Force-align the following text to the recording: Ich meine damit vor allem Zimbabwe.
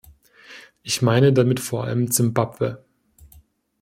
Ich 0.81 1.03
meine 1.03 1.31
damit 1.31 1.59
vor 1.59 1.83
allem 1.83 2.09
Zimbabwe. 2.09 2.83